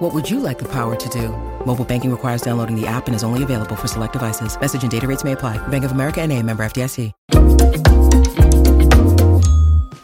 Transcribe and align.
What 0.00 0.14
would 0.14 0.30
you 0.30 0.40
like 0.40 0.58
the 0.58 0.68
power 0.68 0.96
to 0.96 1.08
do? 1.10 1.28
Mobile 1.66 1.84
banking 1.84 2.10
requires 2.10 2.40
downloading 2.40 2.74
the 2.74 2.86
app 2.86 3.06
and 3.06 3.14
is 3.14 3.22
only 3.22 3.42
available 3.42 3.76
for 3.76 3.86
select 3.86 4.14
devices. 4.14 4.58
Message 4.58 4.82
and 4.82 4.90
data 4.90 5.06
rates 5.06 5.24
may 5.24 5.32
apply. 5.32 5.58
Bank 5.68 5.84
of 5.84 5.92
America 5.92 6.22
and 6.22 6.32
a 6.32 6.42
member 6.42 6.64
FDIC. 6.64 7.12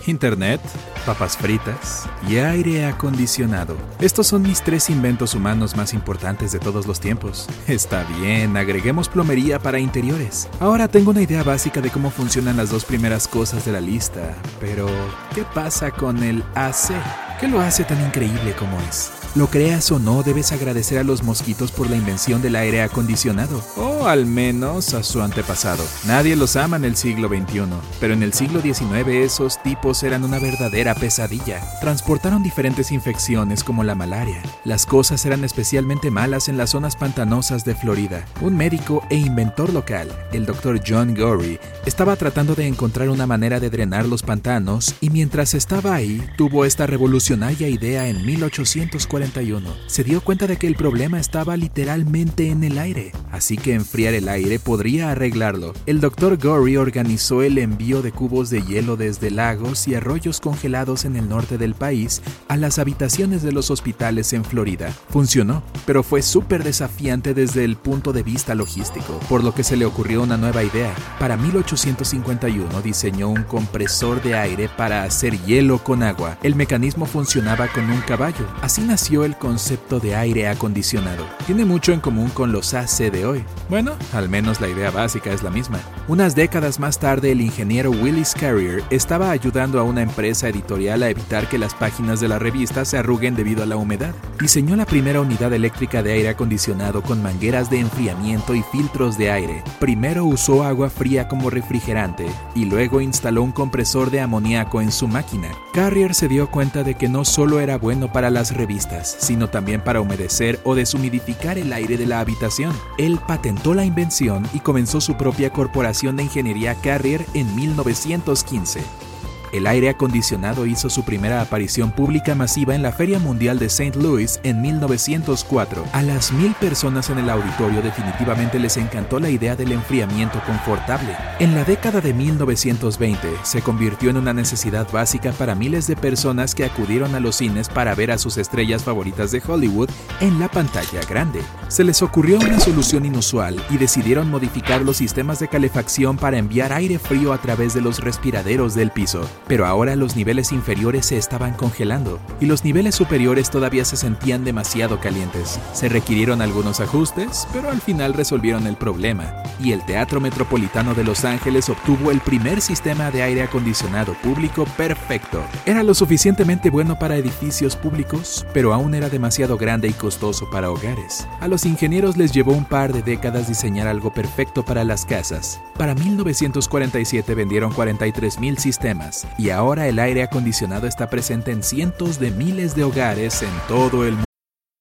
Internet, 0.06 0.60
papas 1.04 1.36
fritas 1.36 2.08
y 2.28 2.36
aire 2.36 2.84
acondicionado. 2.84 3.74
Estos 3.98 4.26
son 4.26 4.42
mis 4.42 4.62
tres 4.62 4.90
inventos 4.90 5.34
humanos 5.34 5.74
más 5.76 5.94
importantes 5.94 6.52
de 6.52 6.58
todos 6.58 6.86
los 6.86 7.00
tiempos. 7.00 7.48
Está 7.66 8.04
bien, 8.20 8.56
agreguemos 8.58 9.08
plomería 9.08 9.58
para 9.58 9.80
interiores. 9.80 10.46
Ahora 10.60 10.88
tengo 10.88 11.10
una 11.10 11.22
idea 11.22 11.42
básica 11.42 11.80
de 11.80 11.90
cómo 11.90 12.10
funcionan 12.10 12.58
las 12.58 12.70
dos 12.70 12.84
primeras 12.84 13.26
cosas 13.26 13.64
de 13.64 13.72
la 13.72 13.80
lista, 13.80 14.36
pero 14.60 14.86
¿qué 15.34 15.42
pasa 15.54 15.90
con 15.90 16.22
el 16.22 16.44
AC? 16.54 16.92
¿Qué 17.38 17.48
lo 17.48 17.60
hace 17.60 17.84
tan 17.84 18.02
increíble 18.02 18.54
como 18.58 18.80
es? 18.88 19.12
Lo 19.34 19.48
creas 19.48 19.92
o 19.92 19.98
no, 19.98 20.22
debes 20.22 20.52
agradecer 20.52 20.96
a 20.96 21.04
los 21.04 21.22
mosquitos 21.22 21.70
por 21.70 21.90
la 21.90 21.96
invención 21.96 22.40
del 22.40 22.56
aire 22.56 22.80
acondicionado, 22.80 23.62
o 23.76 24.06
al 24.06 24.24
menos 24.24 24.94
a 24.94 25.02
su 25.02 25.20
antepasado. 25.20 25.84
Nadie 26.06 26.36
los 26.36 26.56
ama 26.56 26.78
en 26.78 26.86
el 26.86 26.96
siglo 26.96 27.28
XXI, 27.28 27.64
pero 28.00 28.14
en 28.14 28.22
el 28.22 28.32
siglo 28.32 28.62
XIX 28.62 29.06
esos 29.08 29.62
tipos 29.62 30.02
eran 30.02 30.24
una 30.24 30.38
verdadera 30.38 30.94
pesadilla. 30.94 31.60
Transportaron 31.82 32.42
diferentes 32.42 32.90
infecciones 32.90 33.62
como 33.62 33.84
la 33.84 33.94
malaria. 33.94 34.40
Las 34.64 34.86
cosas 34.86 35.26
eran 35.26 35.44
especialmente 35.44 36.10
malas 36.10 36.48
en 36.48 36.56
las 36.56 36.70
zonas 36.70 36.96
pantanosas 36.96 37.66
de 37.66 37.74
Florida. 37.74 38.24
Un 38.40 38.56
médico 38.56 39.02
e 39.10 39.16
inventor 39.16 39.70
local, 39.74 40.08
el 40.32 40.46
Dr. 40.46 40.80
John 40.86 41.14
Gorey, 41.14 41.60
estaba 41.84 42.16
tratando 42.16 42.54
de 42.54 42.66
encontrar 42.66 43.10
una 43.10 43.26
manera 43.26 43.60
de 43.60 43.68
drenar 43.68 44.06
los 44.06 44.22
pantanos 44.22 44.94
y 45.02 45.10
mientras 45.10 45.52
estaba 45.52 45.94
ahí, 45.94 46.26
tuvo 46.38 46.64
esta 46.64 46.86
revolucionaria 47.26 47.68
idea 47.68 48.08
en 48.08 48.24
1840 48.24 49.40
se 49.86 50.04
dio 50.04 50.20
cuenta 50.20 50.46
de 50.46 50.56
que 50.56 50.66
el 50.68 50.76
problema 50.76 51.18
estaba 51.18 51.56
literalmente 51.56 52.50
en 52.50 52.62
el 52.62 52.78
aire, 52.78 53.12
así 53.32 53.56
que 53.56 53.74
enfriar 53.74 54.14
el 54.14 54.28
aire 54.28 54.58
podría 54.58 55.10
arreglarlo. 55.10 55.74
El 55.86 56.00
Dr. 56.00 56.38
Gorey 56.38 56.76
organizó 56.76 57.42
el 57.42 57.58
envío 57.58 58.00
de 58.00 58.12
cubos 58.12 58.48
de 58.48 58.62
hielo 58.62 58.96
desde 58.96 59.30
lagos 59.30 59.88
y 59.88 59.94
arroyos 59.94 60.40
congelados 60.40 61.04
en 61.04 61.16
el 61.16 61.28
norte 61.28 61.58
del 61.58 61.74
país 61.74 62.22
a 62.48 62.56
las 62.56 62.78
habitaciones 62.78 63.42
de 63.42 63.52
los 63.52 63.70
hospitales 63.70 64.32
en 64.32 64.44
Florida. 64.44 64.92
Funcionó, 65.10 65.64
pero 65.84 66.02
fue 66.02 66.22
súper 66.22 66.62
desafiante 66.62 67.34
desde 67.34 67.64
el 67.64 67.76
punto 67.76 68.12
de 68.12 68.22
vista 68.22 68.54
logístico, 68.54 69.18
por 69.28 69.42
lo 69.42 69.52
que 69.52 69.64
se 69.64 69.76
le 69.76 69.84
ocurrió 69.84 70.22
una 70.22 70.36
nueva 70.36 70.62
idea. 70.62 70.94
Para 71.18 71.36
1851 71.36 72.82
diseñó 72.82 73.28
un 73.28 73.42
compresor 73.42 74.22
de 74.22 74.36
aire 74.36 74.68
para 74.68 75.02
hacer 75.02 75.38
hielo 75.44 75.82
con 75.82 76.02
agua. 76.02 76.38
El 76.42 76.54
mecanismo 76.54 77.06
funcionaba 77.16 77.66
con 77.68 77.90
un 77.90 78.02
caballo. 78.02 78.46
Así 78.60 78.82
nació 78.82 79.24
el 79.24 79.36
concepto 79.36 80.00
de 80.00 80.14
aire 80.14 80.48
acondicionado. 80.48 81.24
Tiene 81.46 81.64
mucho 81.64 81.94
en 81.94 82.00
común 82.00 82.28
con 82.28 82.52
los 82.52 82.74
AC 82.74 83.10
de 83.10 83.24
hoy. 83.24 83.42
Bueno, 83.70 83.92
al 84.12 84.28
menos 84.28 84.60
la 84.60 84.68
idea 84.68 84.90
básica 84.90 85.32
es 85.32 85.42
la 85.42 85.48
misma. 85.48 85.80
Unas 86.08 86.34
décadas 86.34 86.78
más 86.78 86.98
tarde, 86.98 87.32
el 87.32 87.40
ingeniero 87.40 87.90
Willis 87.90 88.34
Carrier 88.38 88.84
estaba 88.90 89.30
ayudando 89.30 89.80
a 89.80 89.82
una 89.82 90.02
empresa 90.02 90.50
editorial 90.50 91.02
a 91.02 91.08
evitar 91.08 91.48
que 91.48 91.56
las 91.56 91.74
páginas 91.74 92.20
de 92.20 92.28
la 92.28 92.38
revista 92.38 92.84
se 92.84 92.98
arruguen 92.98 93.34
debido 93.34 93.62
a 93.62 93.66
la 93.66 93.76
humedad. 93.76 94.14
Diseñó 94.38 94.76
la 94.76 94.84
primera 94.84 95.22
unidad 95.22 95.54
eléctrica 95.54 96.02
de 96.02 96.12
aire 96.12 96.28
acondicionado 96.28 97.02
con 97.02 97.22
mangueras 97.22 97.70
de 97.70 97.80
enfriamiento 97.80 98.54
y 98.54 98.62
filtros 98.70 99.16
de 99.16 99.30
aire. 99.30 99.64
Primero 99.80 100.26
usó 100.26 100.64
agua 100.64 100.90
fría 100.90 101.28
como 101.28 101.48
refrigerante 101.48 102.26
y 102.54 102.66
luego 102.66 103.00
instaló 103.00 103.42
un 103.42 103.52
compresor 103.52 104.10
de 104.10 104.20
amoníaco 104.20 104.82
en 104.82 104.92
su 104.92 105.08
máquina. 105.08 105.48
Carrier 105.72 106.14
se 106.14 106.28
dio 106.28 106.50
cuenta 106.50 106.82
de 106.82 106.94
que 106.94 107.05
no 107.08 107.24
solo 107.24 107.60
era 107.60 107.78
bueno 107.78 108.12
para 108.12 108.30
las 108.30 108.54
revistas, 108.54 109.16
sino 109.18 109.48
también 109.48 109.82
para 109.82 110.00
humedecer 110.00 110.60
o 110.64 110.74
deshumidificar 110.74 111.58
el 111.58 111.72
aire 111.72 111.96
de 111.96 112.06
la 112.06 112.20
habitación. 112.20 112.72
Él 112.98 113.18
patentó 113.26 113.74
la 113.74 113.84
invención 113.84 114.46
y 114.52 114.60
comenzó 114.60 115.00
su 115.00 115.16
propia 115.16 115.50
corporación 115.50 116.16
de 116.16 116.24
ingeniería 116.24 116.74
Carrier 116.74 117.24
en 117.34 117.54
1915. 117.54 119.05
El 119.52 119.66
aire 119.66 119.88
acondicionado 119.88 120.66
hizo 120.66 120.90
su 120.90 121.04
primera 121.04 121.40
aparición 121.40 121.92
pública 121.92 122.34
masiva 122.34 122.74
en 122.74 122.82
la 122.82 122.92
Feria 122.92 123.18
Mundial 123.18 123.58
de 123.58 123.66
St. 123.66 123.98
Louis 123.98 124.40
en 124.42 124.60
1904. 124.60 125.84
A 125.92 126.02
las 126.02 126.32
mil 126.32 126.52
personas 126.54 127.10
en 127.10 127.18
el 127.18 127.30
auditorio 127.30 127.80
definitivamente 127.80 128.58
les 128.58 128.76
encantó 128.76 129.20
la 129.20 129.30
idea 129.30 129.56
del 129.56 129.72
enfriamiento 129.72 130.42
confortable. 130.44 131.16
En 131.38 131.54
la 131.54 131.64
década 131.64 132.00
de 132.00 132.12
1920 132.12 133.28
se 133.42 133.62
convirtió 133.62 134.10
en 134.10 134.16
una 134.16 134.32
necesidad 134.32 134.90
básica 134.90 135.32
para 135.32 135.54
miles 135.54 135.86
de 135.86 135.96
personas 135.96 136.54
que 136.54 136.64
acudieron 136.64 137.14
a 137.14 137.20
los 137.20 137.36
cines 137.36 137.68
para 137.68 137.94
ver 137.94 138.10
a 138.10 138.18
sus 138.18 138.36
estrellas 138.38 138.84
favoritas 138.84 139.30
de 139.30 139.42
Hollywood 139.46 139.90
en 140.20 140.38
la 140.40 140.48
pantalla 140.48 141.00
grande. 141.08 141.40
Se 141.68 141.84
les 141.84 142.02
ocurrió 142.02 142.38
una 142.38 142.60
solución 142.60 143.04
inusual 143.04 143.64
y 143.70 143.78
decidieron 143.78 144.30
modificar 144.30 144.82
los 144.82 144.98
sistemas 144.98 145.38
de 145.38 145.48
calefacción 145.48 146.16
para 146.16 146.38
enviar 146.38 146.72
aire 146.72 146.98
frío 146.98 147.32
a 147.32 147.38
través 147.38 147.74
de 147.74 147.80
los 147.80 148.00
respiraderos 148.00 148.74
del 148.74 148.90
piso. 148.90 149.28
Pero 149.46 149.66
ahora 149.66 149.94
los 149.94 150.16
niveles 150.16 150.52
inferiores 150.52 151.06
se 151.06 151.16
estaban 151.16 151.54
congelando 151.54 152.18
y 152.40 152.46
los 152.46 152.64
niveles 152.64 152.94
superiores 152.94 153.50
todavía 153.50 153.84
se 153.84 153.96
sentían 153.96 154.44
demasiado 154.44 154.98
calientes. 154.98 155.60
Se 155.72 155.88
requirieron 155.88 156.42
algunos 156.42 156.80
ajustes, 156.80 157.46
pero 157.52 157.70
al 157.70 157.80
final 157.80 158.14
resolvieron 158.14 158.66
el 158.66 158.76
problema 158.76 159.32
y 159.62 159.72
el 159.72 159.84
Teatro 159.84 160.20
Metropolitano 160.20 160.94
de 160.94 161.04
Los 161.04 161.24
Ángeles 161.24 161.68
obtuvo 161.68 162.10
el 162.10 162.20
primer 162.20 162.60
sistema 162.60 163.10
de 163.10 163.22
aire 163.22 163.42
acondicionado 163.42 164.14
público 164.14 164.64
perfecto. 164.76 165.42
Era 165.64 165.82
lo 165.82 165.94
suficientemente 165.94 166.70
bueno 166.70 166.98
para 166.98 167.16
edificios 167.16 167.76
públicos, 167.76 168.44
pero 168.52 168.74
aún 168.74 168.94
era 168.94 169.08
demasiado 169.08 169.56
grande 169.56 169.88
y 169.88 169.92
costoso 169.92 170.48
para 170.50 170.70
hogares. 170.70 171.26
A 171.40 171.48
los 171.48 171.64
ingenieros 171.64 172.16
les 172.16 172.32
llevó 172.32 172.52
un 172.52 172.64
par 172.64 172.92
de 172.92 173.02
décadas 173.02 173.48
diseñar 173.48 173.86
algo 173.86 174.12
perfecto 174.12 174.64
para 174.64 174.84
las 174.84 175.06
casas. 175.06 175.60
Para 175.78 175.94
1947 175.94 177.34
vendieron 177.34 177.72
43.000 177.72 178.56
sistemas 178.58 179.26
y 179.38 179.50
ahora 179.50 179.86
el 179.88 179.98
aire 179.98 180.22
acondicionado 180.22 180.86
está 180.86 181.08
presente 181.08 181.50
en 181.50 181.62
cientos 181.62 182.18
de 182.18 182.30
miles 182.30 182.74
de 182.74 182.84
hogares 182.84 183.42
en 183.42 183.52
todo 183.68 184.04
el 184.04 184.12
mundo. 184.12 184.25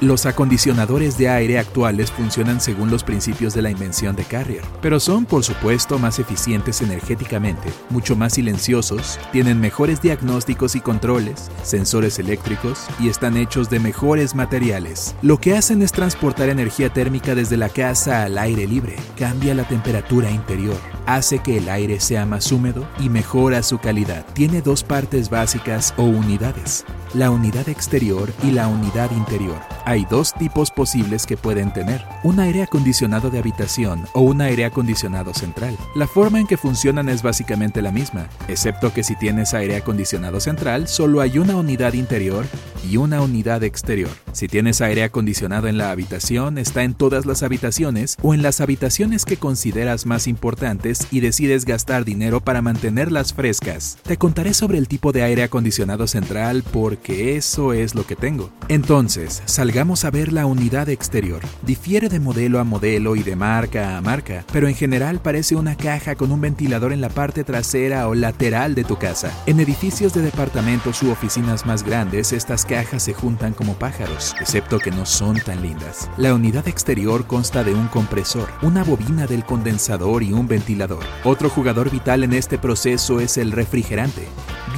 Los 0.00 0.24
acondicionadores 0.24 1.18
de 1.18 1.28
aire 1.28 1.58
actuales 1.58 2.10
funcionan 2.10 2.62
según 2.62 2.90
los 2.90 3.04
principios 3.04 3.52
de 3.52 3.60
la 3.60 3.70
invención 3.70 4.16
de 4.16 4.24
Carrier, 4.24 4.64
pero 4.80 4.98
son 4.98 5.26
por 5.26 5.44
supuesto 5.44 5.98
más 5.98 6.18
eficientes 6.18 6.80
energéticamente, 6.80 7.68
mucho 7.90 8.16
más 8.16 8.32
silenciosos, 8.32 9.20
tienen 9.30 9.60
mejores 9.60 10.00
diagnósticos 10.00 10.74
y 10.74 10.80
controles, 10.80 11.50
sensores 11.64 12.18
eléctricos 12.18 12.86
y 12.98 13.10
están 13.10 13.36
hechos 13.36 13.68
de 13.68 13.78
mejores 13.78 14.34
materiales. 14.34 15.14
Lo 15.20 15.36
que 15.36 15.54
hacen 15.54 15.82
es 15.82 15.92
transportar 15.92 16.48
energía 16.48 16.88
térmica 16.88 17.34
desde 17.34 17.58
la 17.58 17.68
casa 17.68 18.22
al 18.22 18.38
aire 18.38 18.66
libre, 18.66 18.96
cambia 19.18 19.54
la 19.54 19.68
temperatura 19.68 20.30
interior, 20.30 20.78
hace 21.14 21.40
que 21.40 21.56
el 21.56 21.68
aire 21.68 22.00
sea 22.00 22.26
más 22.26 22.52
húmedo 22.52 22.86
y 22.98 23.08
mejora 23.08 23.62
su 23.62 23.78
calidad. 23.78 24.24
Tiene 24.32 24.62
dos 24.62 24.84
partes 24.84 25.30
básicas 25.30 25.92
o 25.96 26.04
unidades, 26.04 26.84
la 27.14 27.30
unidad 27.30 27.68
exterior 27.68 28.32
y 28.42 28.52
la 28.52 28.68
unidad 28.68 29.10
interior. 29.10 29.58
Hay 29.84 30.06
dos 30.08 30.32
tipos 30.34 30.70
posibles 30.70 31.26
que 31.26 31.36
pueden 31.36 31.72
tener, 31.72 32.04
un 32.22 32.38
aire 32.38 32.62
acondicionado 32.62 33.30
de 33.30 33.38
habitación 33.38 34.06
o 34.12 34.20
un 34.20 34.40
aire 34.40 34.64
acondicionado 34.64 35.34
central. 35.34 35.76
La 35.94 36.06
forma 36.06 36.38
en 36.38 36.46
que 36.46 36.56
funcionan 36.56 37.08
es 37.08 37.22
básicamente 37.22 37.82
la 37.82 37.90
misma, 37.90 38.28
excepto 38.48 38.92
que 38.92 39.02
si 39.02 39.16
tienes 39.16 39.54
aire 39.54 39.76
acondicionado 39.76 40.40
central, 40.40 40.86
solo 40.86 41.20
hay 41.20 41.38
una 41.38 41.56
unidad 41.56 41.94
interior 41.94 42.46
y 42.88 42.96
una 42.96 43.20
unidad 43.22 43.64
exterior. 43.64 44.10
Si 44.32 44.48
tienes 44.48 44.80
aire 44.80 45.02
acondicionado 45.02 45.68
en 45.68 45.78
la 45.78 45.90
habitación, 45.90 46.58
está 46.58 46.82
en 46.84 46.94
todas 46.94 47.26
las 47.26 47.42
habitaciones 47.42 48.16
o 48.22 48.34
en 48.34 48.42
las 48.42 48.60
habitaciones 48.60 49.24
que 49.24 49.36
consideras 49.36 50.06
más 50.06 50.26
importantes 50.26 51.06
y 51.10 51.20
decides 51.20 51.64
gastar 51.64 52.04
dinero 52.04 52.40
para 52.40 52.62
mantenerlas 52.62 53.34
frescas. 53.34 53.98
Te 54.02 54.16
contaré 54.16 54.54
sobre 54.54 54.78
el 54.78 54.88
tipo 54.88 55.12
de 55.12 55.22
aire 55.22 55.42
acondicionado 55.42 56.06
central 56.06 56.62
porque 56.72 57.36
eso 57.36 57.72
es 57.72 57.94
lo 57.94 58.06
que 58.06 58.16
tengo. 58.16 58.50
Entonces, 58.68 59.42
salgamos 59.46 60.04
a 60.04 60.10
ver 60.10 60.32
la 60.32 60.46
unidad 60.46 60.88
exterior. 60.88 61.42
Difiere 61.62 62.08
de 62.08 62.20
modelo 62.20 62.60
a 62.60 62.64
modelo 62.64 63.16
y 63.16 63.22
de 63.22 63.36
marca 63.36 63.96
a 63.96 64.00
marca, 64.00 64.44
pero 64.52 64.68
en 64.68 64.74
general 64.74 65.20
parece 65.20 65.56
una 65.56 65.76
caja 65.76 66.14
con 66.14 66.32
un 66.32 66.40
ventilador 66.40 66.92
en 66.92 67.00
la 67.00 67.08
parte 67.08 67.44
trasera 67.44 68.08
o 68.08 68.14
lateral 68.14 68.74
de 68.74 68.84
tu 68.84 68.96
casa. 68.96 69.32
En 69.46 69.60
edificios 69.60 70.12
de 70.14 70.22
departamentos 70.22 71.02
u 71.02 71.10
oficinas 71.10 71.66
más 71.66 71.82
grandes, 71.82 72.32
estas 72.32 72.64
cajas 72.70 73.02
se 73.02 73.14
juntan 73.14 73.52
como 73.52 73.74
pájaros, 73.74 74.32
excepto 74.40 74.78
que 74.78 74.92
no 74.92 75.04
son 75.04 75.40
tan 75.40 75.60
lindas. 75.60 76.08
La 76.16 76.32
unidad 76.32 76.68
exterior 76.68 77.26
consta 77.26 77.64
de 77.64 77.74
un 77.74 77.88
compresor, 77.88 78.48
una 78.62 78.84
bobina 78.84 79.26
del 79.26 79.44
condensador 79.44 80.22
y 80.22 80.32
un 80.32 80.46
ventilador. 80.46 81.02
Otro 81.24 81.50
jugador 81.50 81.90
vital 81.90 82.22
en 82.22 82.32
este 82.32 82.58
proceso 82.58 83.18
es 83.18 83.38
el 83.38 83.50
refrigerante. 83.50 84.28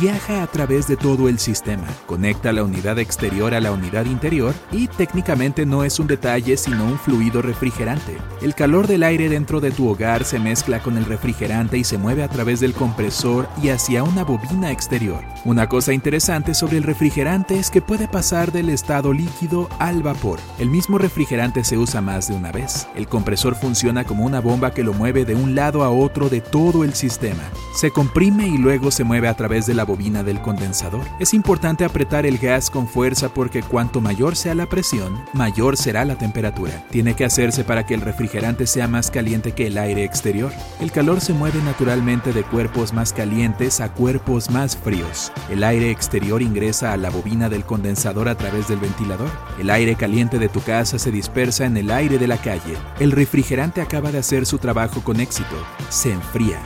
Viaja 0.01 0.43
a 0.43 0.47
través 0.47 0.89
de 0.89 0.97
todo 0.97 1.29
el 1.29 1.39
sistema, 1.39 1.87
conecta 2.07 2.53
la 2.53 2.65
unidad 2.65 2.99
exterior 2.99 3.55
a 3.55 3.61
la 3.61 3.73
unidad 3.73 4.07
interior 4.07 4.55
y 4.73 4.89
técnicamente 4.89 5.67
no 5.67 5.85
es 5.85 6.01
un 6.01 6.07
detalle 6.07 6.57
sino 6.57 6.85
un 6.85 6.99
fluido 6.99 7.43
refrigerante. 7.43 8.17
El 8.41 8.55
calor 8.55 8.87
del 8.87 9.03
aire 9.03 9.29
dentro 9.29 9.61
de 9.61 9.71
tu 9.71 9.89
hogar 9.89 10.25
se 10.25 10.39
mezcla 10.39 10.81
con 10.81 10.97
el 10.97 11.05
refrigerante 11.05 11.77
y 11.79 11.85
se 11.85 11.99
mueve 11.99 12.23
a 12.23 12.29
través 12.29 12.61
del 12.61 12.73
compresor 12.73 13.49
y 13.63 13.69
hacia 13.69 14.03
una 14.03 14.25
bobina 14.25 14.73
exterior. 14.73 15.23
Una 15.45 15.69
cosa 15.69 15.93
interesante 15.93 16.55
sobre 16.55 16.79
el 16.79 16.85
refrigerante 16.85 17.59
es 17.59 17.71
que 17.71 17.83
puede 17.83 18.09
pasar 18.09 18.51
del 18.51 18.71
estado 18.71 19.13
líquido 19.13 19.69
al 19.79 20.03
vapor. 20.03 20.41
El 20.59 20.71
mismo 20.71 20.99
refrigerante 20.99 21.65
se 21.65 21.77
usa 21.77 22.01
más 22.01 22.29
de 22.29 22.35
una 22.35 22.51
vez. 22.51 22.89
El 22.97 23.09
compresor 23.09 23.55
funciona 23.55 24.05
como 24.05 24.25
una 24.25 24.41
bomba 24.41 24.73
que 24.73 24.85
lo 24.85 24.95
mueve 24.95 25.25
de 25.25 25.35
un 25.35 25.55
lado 25.55 25.85
a 25.85 25.91
otro 25.91 26.29
de 26.29 26.41
todo 26.41 26.83
el 26.83 26.95
sistema. 26.95 27.43
Se 27.75 27.91
comprime 27.91 28.49
y 28.49 28.59
luego 28.59 28.91
se 28.91 29.05
mueve 29.05 29.29
a 29.29 29.35
través 29.35 29.67
de 29.67 29.75
la 29.75 29.82
bobina 29.85 30.23
del 30.23 30.41
condensador. 30.41 31.03
Es 31.19 31.35
importante 31.35 31.85
apretar 31.85 32.27
el 32.27 32.39
gas 32.39 32.71
con 32.71 32.89
fuerza 32.89 33.33
porque 33.33 33.63
cuanto 33.63 34.01
mayor 34.01 34.37
sea 34.37 34.55
la 34.55 34.69
presión, 34.69 35.25
mayor 35.33 35.77
será 35.77 36.05
la 36.05 36.17
temperatura. 36.17 36.85
Tiene 36.91 37.15
que 37.15 37.25
hacerse 37.25 37.65
para 37.65 37.87
que 37.87 37.95
el 37.95 38.01
refrigerante 38.01 38.67
sea 38.67 38.89
más 38.89 39.11
caliente 39.11 39.53
que 39.53 39.67
el 39.67 39.79
aire 39.79 40.05
exterior. 40.05 40.53
El 40.81 40.93
calor 40.93 41.21
se 41.21 41.33
mueve 41.33 41.63
naturalmente 41.63 42.33
de 42.33 42.43
cuerpos 42.43 42.93
más 42.93 43.13
calientes 43.13 43.81
a 43.81 43.93
cuerpos 43.93 44.51
más 44.51 44.77
fríos. 44.77 45.33
El 45.51 45.65
aire 45.65 45.91
exterior 45.91 46.43
ingresa 46.43 46.93
a 46.93 46.97
la 46.97 47.11
bobina 47.11 47.49
del 47.49 47.65
condensador 47.65 48.29
a 48.29 48.37
través 48.37 48.69
del 48.69 48.79
ventilador. 48.79 49.31
El 49.59 49.71
aire 49.71 49.95
caliente 49.95 50.39
de 50.39 50.49
tu 50.49 50.61
casa 50.61 50.99
se 50.99 51.11
dispersa 51.11 51.67
en 51.67 51.77
el 51.77 51.91
aire 51.91 52.19
de 52.19 52.27
la 52.27 52.39
calle. 52.39 52.77
El 52.99 53.13
refrigerante 53.13 53.81
acaba 53.81 54.13
de 54.13 54.19
hacer 54.19 54.47
su 54.47 54.59
trabajo 54.59 55.03
con 55.03 55.21
éxito. 55.21 55.57
Se 55.89 56.13
enfría 56.13 56.61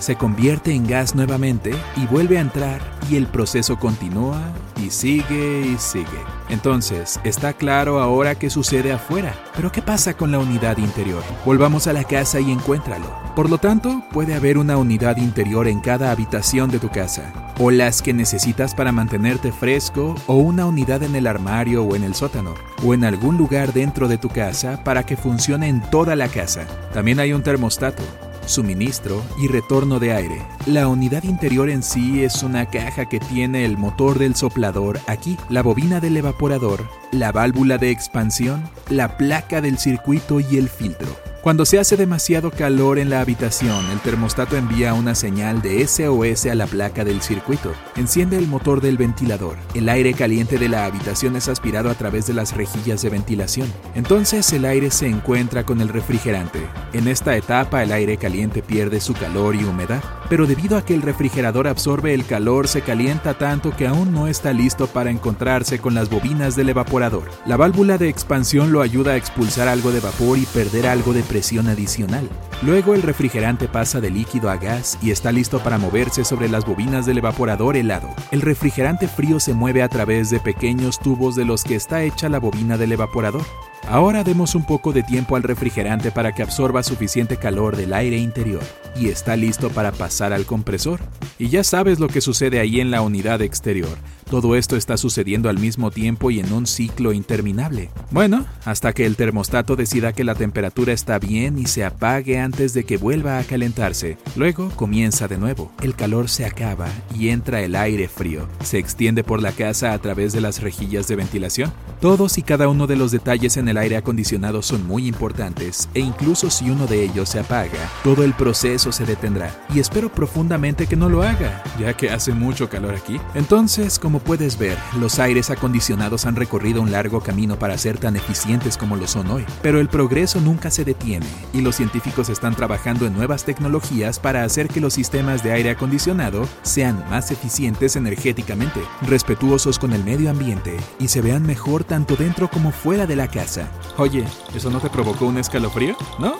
se 0.00 0.16
convierte 0.16 0.72
en 0.72 0.86
gas 0.86 1.14
nuevamente 1.14 1.72
y 1.96 2.06
vuelve 2.06 2.38
a 2.38 2.40
entrar 2.40 2.80
y 3.08 3.16
el 3.16 3.26
proceso 3.26 3.78
continúa 3.78 4.40
y 4.76 4.90
sigue 4.90 5.60
y 5.60 5.76
sigue. 5.78 6.06
Entonces, 6.48 7.20
está 7.22 7.52
claro 7.52 8.00
ahora 8.00 8.34
qué 8.34 8.50
sucede 8.50 8.92
afuera, 8.92 9.34
pero 9.54 9.70
¿qué 9.70 9.82
pasa 9.82 10.14
con 10.14 10.32
la 10.32 10.38
unidad 10.38 10.78
interior? 10.78 11.22
Volvamos 11.44 11.86
a 11.86 11.92
la 11.92 12.04
casa 12.04 12.40
y 12.40 12.50
encuéntralo. 12.50 13.06
Por 13.36 13.50
lo 13.50 13.58
tanto, 13.58 14.02
puede 14.10 14.34
haber 14.34 14.58
una 14.58 14.76
unidad 14.76 15.18
interior 15.18 15.68
en 15.68 15.80
cada 15.80 16.10
habitación 16.10 16.70
de 16.70 16.78
tu 16.78 16.88
casa, 16.88 17.54
o 17.58 17.70
las 17.70 18.02
que 18.02 18.12
necesitas 18.12 18.74
para 18.74 18.92
mantenerte 18.92 19.52
fresco, 19.52 20.14
o 20.26 20.36
una 20.36 20.66
unidad 20.66 21.02
en 21.02 21.14
el 21.14 21.26
armario 21.26 21.84
o 21.84 21.94
en 21.94 22.04
el 22.04 22.14
sótano, 22.14 22.54
o 22.84 22.94
en 22.94 23.04
algún 23.04 23.36
lugar 23.36 23.72
dentro 23.72 24.08
de 24.08 24.18
tu 24.18 24.28
casa 24.28 24.82
para 24.82 25.04
que 25.04 25.16
funcione 25.16 25.68
en 25.68 25.82
toda 25.90 26.16
la 26.16 26.28
casa. 26.28 26.66
También 26.92 27.20
hay 27.20 27.32
un 27.32 27.42
termostato 27.42 28.02
suministro 28.46 29.22
y 29.38 29.48
retorno 29.48 29.98
de 29.98 30.12
aire. 30.12 30.42
La 30.66 30.88
unidad 30.88 31.24
interior 31.24 31.70
en 31.70 31.82
sí 31.82 32.22
es 32.24 32.42
una 32.42 32.66
caja 32.66 33.06
que 33.06 33.20
tiene 33.20 33.64
el 33.64 33.78
motor 33.78 34.18
del 34.18 34.34
soplador 34.34 35.00
aquí, 35.06 35.36
la 35.48 35.62
bobina 35.62 36.00
del 36.00 36.16
evaporador, 36.16 36.88
la 37.12 37.32
válvula 37.32 37.78
de 37.78 37.90
expansión, 37.90 38.68
la 38.88 39.16
placa 39.16 39.60
del 39.60 39.78
circuito 39.78 40.40
y 40.40 40.56
el 40.56 40.68
filtro. 40.68 41.29
Cuando 41.42 41.64
se 41.64 41.78
hace 41.78 41.96
demasiado 41.96 42.50
calor 42.50 42.98
en 42.98 43.08
la 43.08 43.22
habitación, 43.22 43.90
el 43.90 44.00
termostato 44.00 44.58
envía 44.58 44.92
una 44.92 45.14
señal 45.14 45.62
de 45.62 45.86
SOS 45.86 46.44
a 46.44 46.54
la 46.54 46.66
placa 46.66 47.02
del 47.02 47.22
circuito. 47.22 47.72
Enciende 47.96 48.36
el 48.36 48.46
motor 48.46 48.82
del 48.82 48.98
ventilador. 48.98 49.56
El 49.72 49.88
aire 49.88 50.12
caliente 50.12 50.58
de 50.58 50.68
la 50.68 50.84
habitación 50.84 51.36
es 51.36 51.48
aspirado 51.48 51.88
a 51.88 51.94
través 51.94 52.26
de 52.26 52.34
las 52.34 52.54
rejillas 52.54 53.00
de 53.00 53.08
ventilación. 53.08 53.72
Entonces 53.94 54.52
el 54.52 54.66
aire 54.66 54.90
se 54.90 55.06
encuentra 55.06 55.64
con 55.64 55.80
el 55.80 55.88
refrigerante. 55.88 56.60
En 56.92 57.08
esta 57.08 57.34
etapa 57.34 57.82
el 57.82 57.92
aire 57.92 58.18
caliente 58.18 58.62
pierde 58.62 59.00
su 59.00 59.14
calor 59.14 59.54
y 59.54 59.64
humedad, 59.64 60.04
pero 60.28 60.46
debido 60.46 60.76
a 60.76 60.84
que 60.84 60.92
el 60.92 61.00
refrigerador 61.00 61.68
absorbe 61.68 62.12
el 62.12 62.26
calor 62.26 62.68
se 62.68 62.82
calienta 62.82 63.32
tanto 63.32 63.74
que 63.74 63.86
aún 63.86 64.12
no 64.12 64.28
está 64.28 64.52
listo 64.52 64.88
para 64.88 65.10
encontrarse 65.10 65.78
con 65.78 65.94
las 65.94 66.10
bobinas 66.10 66.54
del 66.54 66.68
evaporador. 66.68 67.30
La 67.46 67.56
válvula 67.56 67.96
de 67.96 68.10
expansión 68.10 68.72
lo 68.72 68.82
ayuda 68.82 69.12
a 69.12 69.16
expulsar 69.16 69.68
algo 69.68 69.90
de 69.90 70.00
vapor 70.00 70.36
y 70.36 70.44
perder 70.44 70.86
algo 70.86 71.14
de 71.14 71.29
presión 71.30 71.68
adicional. 71.68 72.28
Luego 72.60 72.94
el 72.94 73.02
refrigerante 73.02 73.68
pasa 73.68 74.00
de 74.00 74.10
líquido 74.10 74.50
a 74.50 74.56
gas 74.56 74.98
y 75.00 75.12
está 75.12 75.30
listo 75.30 75.60
para 75.60 75.78
moverse 75.78 76.24
sobre 76.24 76.48
las 76.48 76.66
bobinas 76.66 77.06
del 77.06 77.18
evaporador 77.18 77.76
helado. 77.76 78.08
El 78.32 78.40
refrigerante 78.40 79.06
frío 79.06 79.38
se 79.38 79.54
mueve 79.54 79.84
a 79.84 79.88
través 79.88 80.28
de 80.28 80.40
pequeños 80.40 80.98
tubos 80.98 81.36
de 81.36 81.44
los 81.44 81.62
que 81.62 81.76
está 81.76 82.02
hecha 82.02 82.28
la 82.28 82.40
bobina 82.40 82.76
del 82.76 82.92
evaporador. 82.92 83.44
Ahora 83.88 84.22
demos 84.24 84.54
un 84.54 84.64
poco 84.64 84.92
de 84.92 85.02
tiempo 85.02 85.36
al 85.36 85.42
refrigerante 85.42 86.10
para 86.10 86.32
que 86.32 86.42
absorba 86.42 86.82
suficiente 86.82 87.36
calor 87.36 87.76
del 87.76 87.92
aire 87.92 88.18
interior 88.18 88.62
y 88.96 89.08
está 89.08 89.36
listo 89.36 89.70
para 89.70 89.92
pasar 89.92 90.32
al 90.32 90.46
compresor. 90.46 91.00
Y 91.38 91.48
ya 91.48 91.64
sabes 91.64 91.98
lo 91.98 92.08
que 92.08 92.20
sucede 92.20 92.60
ahí 92.60 92.80
en 92.80 92.90
la 92.90 93.02
unidad 93.02 93.42
exterior. 93.42 93.96
Todo 94.30 94.54
esto 94.54 94.76
está 94.76 94.96
sucediendo 94.96 95.48
al 95.48 95.58
mismo 95.58 95.90
tiempo 95.90 96.30
y 96.30 96.38
en 96.38 96.52
un 96.52 96.68
ciclo 96.68 97.12
interminable. 97.12 97.90
Bueno, 98.12 98.46
hasta 98.64 98.92
que 98.92 99.04
el 99.04 99.16
termostato 99.16 99.74
decida 99.74 100.12
que 100.12 100.22
la 100.22 100.36
temperatura 100.36 100.92
está 100.92 101.18
bien 101.18 101.58
y 101.58 101.66
se 101.66 101.84
apague 101.84 102.38
antes 102.38 102.72
de 102.72 102.84
que 102.84 102.96
vuelva 102.96 103.38
a 103.38 103.42
calentarse. 103.42 104.18
Luego 104.36 104.70
comienza 104.76 105.26
de 105.26 105.36
nuevo. 105.36 105.72
El 105.82 105.96
calor 105.96 106.28
se 106.28 106.46
acaba 106.46 106.86
y 107.18 107.30
entra 107.30 107.60
el 107.60 107.74
aire 107.74 108.06
frío. 108.06 108.46
Se 108.62 108.78
extiende 108.78 109.24
por 109.24 109.42
la 109.42 109.50
casa 109.50 109.94
a 109.94 109.98
través 109.98 110.32
de 110.32 110.40
las 110.40 110.62
rejillas 110.62 111.08
de 111.08 111.16
ventilación. 111.16 111.72
Todos 112.00 112.38
y 112.38 112.42
cada 112.42 112.68
uno 112.68 112.86
de 112.86 112.96
los 112.96 113.10
detalles 113.10 113.56
en 113.56 113.66
el 113.70 113.78
aire 113.78 113.96
acondicionado 113.96 114.62
son 114.62 114.86
muy 114.86 115.06
importantes 115.06 115.88
e 115.94 116.00
incluso 116.00 116.50
si 116.50 116.70
uno 116.70 116.86
de 116.86 117.02
ellos 117.02 117.28
se 117.28 117.40
apaga, 117.40 117.90
todo 118.04 118.24
el 118.24 118.34
proceso 118.34 118.92
se 118.92 119.06
detendrá. 119.06 119.50
Y 119.74 119.80
espero 119.80 120.12
profundamente 120.12 120.86
que 120.86 120.96
no 120.96 121.08
lo 121.08 121.22
haga, 121.22 121.62
ya 121.78 121.94
que 121.94 122.10
hace 122.10 122.32
mucho 122.32 122.68
calor 122.68 122.94
aquí. 122.94 123.20
Entonces, 123.34 123.98
como 123.98 124.18
puedes 124.20 124.58
ver, 124.58 124.76
los 124.98 125.18
aires 125.18 125.50
acondicionados 125.50 126.26
han 126.26 126.36
recorrido 126.36 126.82
un 126.82 126.92
largo 126.92 127.20
camino 127.20 127.58
para 127.58 127.78
ser 127.78 127.98
tan 127.98 128.16
eficientes 128.16 128.76
como 128.76 128.96
lo 128.96 129.06
son 129.06 129.30
hoy, 129.30 129.44
pero 129.62 129.80
el 129.80 129.88
progreso 129.88 130.40
nunca 130.40 130.70
se 130.70 130.84
detiene 130.84 131.26
y 131.52 131.60
los 131.60 131.76
científicos 131.76 132.28
están 132.28 132.54
trabajando 132.54 133.06
en 133.06 133.14
nuevas 133.14 133.44
tecnologías 133.44 134.18
para 134.18 134.44
hacer 134.44 134.68
que 134.68 134.80
los 134.80 134.94
sistemas 134.94 135.42
de 135.42 135.52
aire 135.52 135.70
acondicionado 135.70 136.46
sean 136.62 137.04
más 137.10 137.30
eficientes 137.30 137.96
energéticamente, 137.96 138.80
respetuosos 139.02 139.78
con 139.78 139.92
el 139.92 140.04
medio 140.04 140.30
ambiente 140.30 140.76
y 140.98 141.08
se 141.08 141.20
vean 141.20 141.42
mejor 141.44 141.84
tanto 141.84 142.16
dentro 142.16 142.48
como 142.48 142.72
fuera 142.72 143.06
de 143.06 143.16
la 143.16 143.28
casa. 143.28 143.59
Oye, 143.98 144.24
¿eso 144.54 144.70
no 144.70 144.80
te 144.80 144.90
provocó 144.90 145.26
un 145.26 145.38
escalofrío? 145.38 145.96
¿No? 146.18 146.36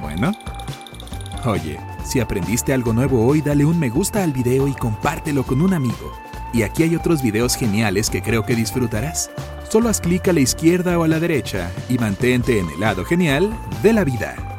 Bueno. 0.00 0.32
Oye, 1.44 1.78
si 2.04 2.20
aprendiste 2.20 2.72
algo 2.72 2.92
nuevo 2.92 3.26
hoy, 3.26 3.40
dale 3.40 3.64
un 3.64 3.78
me 3.78 3.90
gusta 3.90 4.22
al 4.22 4.32
video 4.32 4.68
y 4.68 4.74
compártelo 4.74 5.44
con 5.44 5.60
un 5.60 5.74
amigo. 5.74 6.12
Y 6.52 6.62
aquí 6.62 6.84
hay 6.84 6.94
otros 6.94 7.22
videos 7.22 7.56
geniales 7.56 8.08
que 8.08 8.22
creo 8.22 8.44
que 8.44 8.54
disfrutarás. 8.54 9.30
Solo 9.68 9.88
haz 9.88 10.00
clic 10.00 10.28
a 10.28 10.32
la 10.32 10.40
izquierda 10.40 10.98
o 10.98 11.04
a 11.04 11.08
la 11.08 11.18
derecha 11.18 11.70
y 11.88 11.98
mantente 11.98 12.60
en 12.60 12.70
el 12.70 12.80
lado 12.80 13.04
genial 13.04 13.52
de 13.82 13.92
la 13.92 14.04
vida. 14.04 14.53